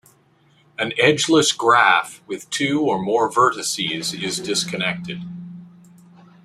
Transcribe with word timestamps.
An 0.79 0.93
edgeless 0.97 1.51
graph 1.51 2.23
with 2.25 2.49
two 2.49 2.81
or 2.81 2.99
more 2.99 3.29
vertices 3.31 4.19
is 4.19 4.39
disconnected. 4.39 5.21